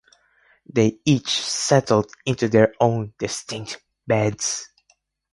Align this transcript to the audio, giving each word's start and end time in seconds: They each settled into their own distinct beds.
They 0.67 0.97
each 1.05 1.29
settled 1.43 2.11
into 2.25 2.47
their 2.47 2.73
own 2.79 3.13
distinct 3.19 3.83
beds. 4.07 4.67